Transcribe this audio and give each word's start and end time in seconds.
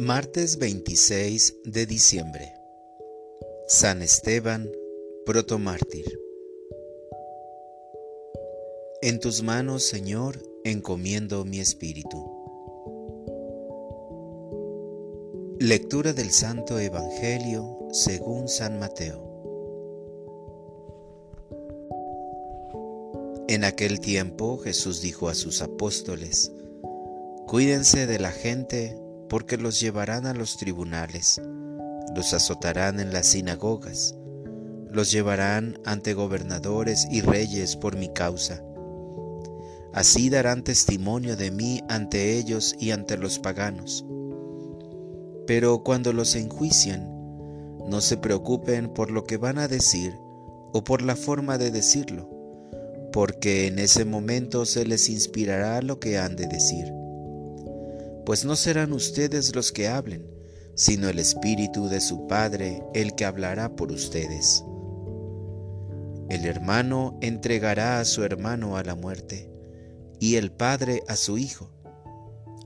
Martes 0.00 0.56
26 0.56 1.56
de 1.64 1.84
diciembre. 1.84 2.54
San 3.68 4.00
Esteban, 4.00 4.66
protomártir. 5.26 6.18
En 9.02 9.20
tus 9.20 9.42
manos, 9.42 9.82
Señor, 9.82 10.42
encomiendo 10.64 11.44
mi 11.44 11.60
espíritu. 11.60 12.16
Lectura 15.58 16.14
del 16.14 16.30
Santo 16.30 16.78
Evangelio 16.78 17.86
según 17.92 18.48
San 18.48 18.78
Mateo. 18.78 19.22
En 23.48 23.64
aquel 23.64 24.00
tiempo 24.00 24.56
Jesús 24.56 25.02
dijo 25.02 25.28
a 25.28 25.34
sus 25.34 25.60
apóstoles, 25.60 26.50
Cuídense 27.46 28.06
de 28.06 28.18
la 28.18 28.32
gente 28.32 28.96
porque 29.30 29.56
los 29.56 29.78
llevarán 29.78 30.26
a 30.26 30.34
los 30.34 30.56
tribunales, 30.56 31.40
los 32.16 32.34
azotarán 32.34 32.98
en 32.98 33.12
las 33.12 33.28
sinagogas, 33.28 34.16
los 34.90 35.12
llevarán 35.12 35.78
ante 35.84 36.14
gobernadores 36.14 37.06
y 37.12 37.20
reyes 37.20 37.76
por 37.76 37.96
mi 37.96 38.08
causa. 38.12 38.60
Así 39.92 40.30
darán 40.30 40.64
testimonio 40.64 41.36
de 41.36 41.52
mí 41.52 41.80
ante 41.88 42.36
ellos 42.38 42.74
y 42.80 42.90
ante 42.90 43.16
los 43.16 43.38
paganos. 43.38 44.04
Pero 45.46 45.84
cuando 45.84 46.12
los 46.12 46.34
enjuicien, 46.34 47.06
no 47.88 48.00
se 48.00 48.16
preocupen 48.16 48.92
por 48.92 49.12
lo 49.12 49.24
que 49.24 49.36
van 49.36 49.58
a 49.58 49.68
decir 49.68 50.12
o 50.72 50.82
por 50.82 51.02
la 51.02 51.14
forma 51.14 51.56
de 51.56 51.70
decirlo, 51.70 52.28
porque 53.12 53.68
en 53.68 53.78
ese 53.78 54.04
momento 54.04 54.66
se 54.66 54.84
les 54.84 55.08
inspirará 55.08 55.82
lo 55.82 56.00
que 56.00 56.18
han 56.18 56.34
de 56.34 56.46
decir 56.48 56.99
pues 58.30 58.44
no 58.44 58.54
serán 58.54 58.92
ustedes 58.92 59.56
los 59.56 59.72
que 59.72 59.88
hablen, 59.88 60.24
sino 60.76 61.08
el 61.08 61.18
Espíritu 61.18 61.88
de 61.88 62.00
su 62.00 62.28
Padre 62.28 62.80
el 62.94 63.16
que 63.16 63.24
hablará 63.24 63.74
por 63.74 63.90
ustedes. 63.90 64.62
El 66.28 66.44
hermano 66.44 67.18
entregará 67.22 67.98
a 67.98 68.04
su 68.04 68.22
hermano 68.22 68.76
a 68.76 68.84
la 68.84 68.94
muerte, 68.94 69.50
y 70.20 70.36
el 70.36 70.52
padre 70.52 71.02
a 71.08 71.16
su 71.16 71.38
hijo. 71.38 71.72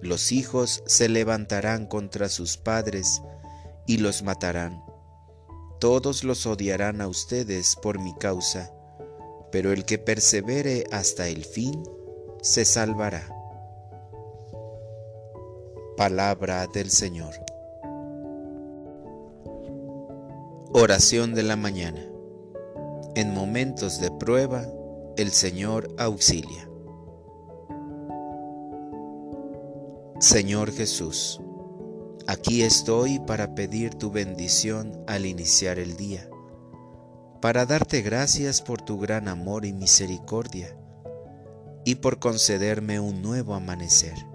Los 0.00 0.30
hijos 0.30 0.84
se 0.86 1.08
levantarán 1.08 1.86
contra 1.86 2.28
sus 2.28 2.56
padres 2.56 3.20
y 3.84 3.96
los 3.96 4.22
matarán. 4.22 4.80
Todos 5.80 6.22
los 6.22 6.46
odiarán 6.46 7.00
a 7.00 7.08
ustedes 7.08 7.74
por 7.74 7.98
mi 7.98 8.14
causa, 8.14 8.72
pero 9.50 9.72
el 9.72 9.84
que 9.84 9.98
persevere 9.98 10.84
hasta 10.92 11.26
el 11.26 11.44
fin 11.44 11.82
se 12.42 12.64
salvará. 12.64 13.37
Palabra 15.98 16.68
del 16.68 16.90
Señor. 16.90 17.34
Oración 20.72 21.34
de 21.34 21.42
la 21.42 21.56
mañana. 21.56 22.00
En 23.16 23.34
momentos 23.34 24.00
de 24.00 24.12
prueba, 24.12 24.64
el 25.16 25.32
Señor 25.32 25.92
auxilia. 25.98 26.70
Señor 30.20 30.70
Jesús, 30.70 31.40
aquí 32.28 32.62
estoy 32.62 33.18
para 33.18 33.56
pedir 33.56 33.96
tu 33.96 34.12
bendición 34.12 35.02
al 35.08 35.26
iniciar 35.26 35.80
el 35.80 35.96
día, 35.96 36.30
para 37.42 37.66
darte 37.66 38.02
gracias 38.02 38.62
por 38.62 38.80
tu 38.80 39.00
gran 39.00 39.26
amor 39.26 39.64
y 39.64 39.72
misericordia, 39.72 40.78
y 41.84 41.96
por 41.96 42.20
concederme 42.20 43.00
un 43.00 43.20
nuevo 43.20 43.52
amanecer. 43.52 44.27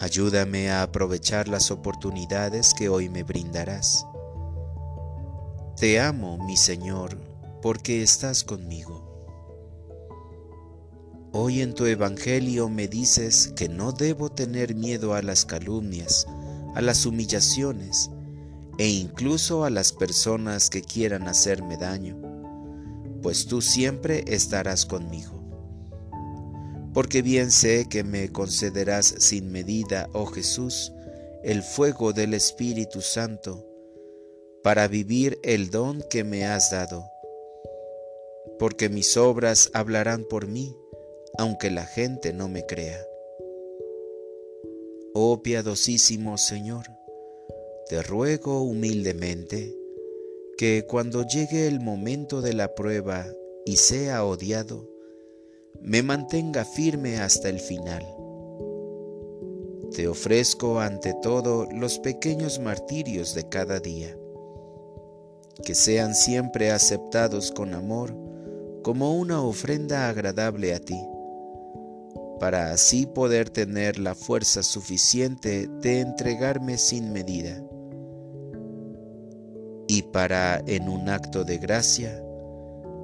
Ayúdame 0.00 0.70
a 0.70 0.82
aprovechar 0.82 1.46
las 1.46 1.70
oportunidades 1.70 2.74
que 2.74 2.88
hoy 2.88 3.08
me 3.08 3.22
brindarás. 3.22 4.04
Te 5.76 6.00
amo, 6.00 6.36
mi 6.44 6.56
Señor, 6.56 7.16
porque 7.62 8.02
estás 8.02 8.42
conmigo. 8.42 9.04
Hoy 11.32 11.62
en 11.62 11.74
tu 11.74 11.86
Evangelio 11.86 12.68
me 12.68 12.88
dices 12.88 13.52
que 13.56 13.68
no 13.68 13.92
debo 13.92 14.30
tener 14.30 14.74
miedo 14.74 15.14
a 15.14 15.22
las 15.22 15.44
calumnias, 15.44 16.26
a 16.74 16.80
las 16.80 17.06
humillaciones 17.06 18.10
e 18.78 18.88
incluso 18.88 19.64
a 19.64 19.70
las 19.70 19.92
personas 19.92 20.70
que 20.70 20.82
quieran 20.82 21.28
hacerme 21.28 21.76
daño, 21.76 22.16
pues 23.22 23.46
tú 23.46 23.62
siempre 23.62 24.24
estarás 24.26 24.86
conmigo 24.86 25.43
porque 26.94 27.22
bien 27.22 27.50
sé 27.50 27.88
que 27.88 28.04
me 28.04 28.30
concederás 28.30 29.06
sin 29.18 29.50
medida, 29.50 30.08
oh 30.12 30.26
Jesús, 30.26 30.92
el 31.42 31.64
fuego 31.64 32.12
del 32.12 32.34
Espíritu 32.34 33.00
Santo, 33.00 33.66
para 34.62 34.86
vivir 34.86 35.40
el 35.42 35.70
don 35.70 36.02
que 36.08 36.22
me 36.22 36.46
has 36.46 36.70
dado. 36.70 37.04
Porque 38.60 38.88
mis 38.88 39.16
obras 39.16 39.70
hablarán 39.74 40.24
por 40.24 40.46
mí, 40.46 40.74
aunque 41.36 41.70
la 41.70 41.84
gente 41.84 42.32
no 42.32 42.48
me 42.48 42.64
crea. 42.64 43.04
Oh 45.14 45.42
piadosísimo 45.42 46.38
Señor, 46.38 46.86
te 47.88 48.02
ruego 48.02 48.62
humildemente 48.62 49.76
que 50.56 50.86
cuando 50.86 51.26
llegue 51.26 51.66
el 51.66 51.80
momento 51.80 52.40
de 52.40 52.52
la 52.52 52.76
prueba 52.76 53.26
y 53.66 53.76
sea 53.76 54.24
odiado, 54.24 54.93
me 55.80 56.02
mantenga 56.02 56.64
firme 56.64 57.18
hasta 57.18 57.48
el 57.48 57.60
final. 57.60 58.04
Te 59.94 60.08
ofrezco 60.08 60.80
ante 60.80 61.14
todo 61.22 61.66
los 61.72 61.98
pequeños 61.98 62.58
martirios 62.58 63.34
de 63.34 63.48
cada 63.48 63.80
día, 63.80 64.16
que 65.64 65.74
sean 65.74 66.14
siempre 66.14 66.70
aceptados 66.70 67.52
con 67.52 67.74
amor 67.74 68.16
como 68.82 69.16
una 69.16 69.40
ofrenda 69.40 70.08
agradable 70.08 70.74
a 70.74 70.80
ti, 70.80 71.00
para 72.40 72.72
así 72.72 73.06
poder 73.06 73.50
tener 73.50 73.98
la 73.98 74.14
fuerza 74.14 74.62
suficiente 74.62 75.68
de 75.80 76.00
entregarme 76.00 76.76
sin 76.76 77.12
medida 77.12 77.62
y 79.86 80.02
para, 80.02 80.62
en 80.66 80.88
un 80.88 81.08
acto 81.08 81.44
de 81.44 81.58
gracia, 81.58 82.22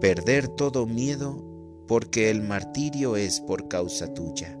perder 0.00 0.48
todo 0.48 0.86
miedo 0.86 1.53
porque 1.86 2.30
el 2.30 2.42
martirio 2.42 3.16
es 3.16 3.40
por 3.40 3.68
causa 3.68 4.12
tuya. 4.12 4.58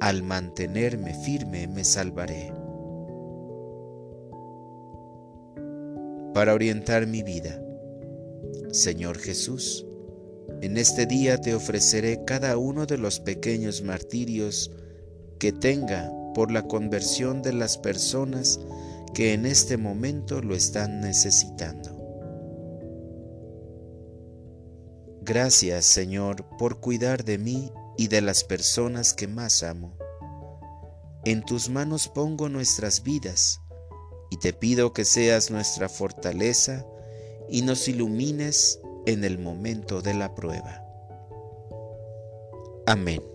Al 0.00 0.22
mantenerme 0.22 1.14
firme 1.14 1.68
me 1.68 1.84
salvaré. 1.84 2.52
Para 6.34 6.54
orientar 6.54 7.06
mi 7.06 7.22
vida, 7.22 7.62
Señor 8.70 9.18
Jesús, 9.18 9.86
en 10.62 10.76
este 10.76 11.06
día 11.06 11.38
te 11.38 11.54
ofreceré 11.54 12.24
cada 12.24 12.56
uno 12.56 12.86
de 12.86 12.98
los 12.98 13.20
pequeños 13.20 13.82
martirios 13.82 14.70
que 15.38 15.52
tenga 15.52 16.10
por 16.34 16.50
la 16.50 16.62
conversión 16.62 17.42
de 17.42 17.52
las 17.52 17.78
personas 17.78 18.60
que 19.14 19.34
en 19.34 19.44
este 19.44 19.76
momento 19.76 20.40
lo 20.40 20.54
están 20.54 21.00
necesitando. 21.00 21.91
Gracias, 25.24 25.84
Señor, 25.84 26.44
por 26.58 26.80
cuidar 26.80 27.24
de 27.24 27.38
mí 27.38 27.70
y 27.96 28.08
de 28.08 28.20
las 28.20 28.42
personas 28.42 29.14
que 29.14 29.28
más 29.28 29.62
amo. 29.62 29.96
En 31.24 31.44
tus 31.44 31.68
manos 31.68 32.08
pongo 32.08 32.48
nuestras 32.48 33.04
vidas 33.04 33.60
y 34.30 34.38
te 34.38 34.52
pido 34.52 34.92
que 34.92 35.04
seas 35.04 35.52
nuestra 35.52 35.88
fortaleza 35.88 36.84
y 37.48 37.62
nos 37.62 37.86
ilumines 37.86 38.80
en 39.06 39.22
el 39.22 39.38
momento 39.38 40.02
de 40.02 40.14
la 40.14 40.34
prueba. 40.34 40.84
Amén. 42.86 43.31